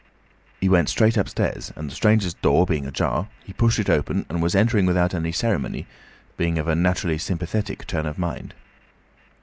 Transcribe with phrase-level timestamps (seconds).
[0.59, 4.41] He went straight upstairs, and the stranger's door being ajar, he pushed it open and
[4.41, 5.85] was entering without any ceremony,
[6.37, 8.55] being of a naturally sympathetic turn of mind.